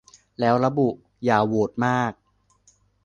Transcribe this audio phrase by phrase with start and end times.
[0.39, 0.89] แล้วระบุ
[1.25, 2.13] 'อย่าโหวตมาก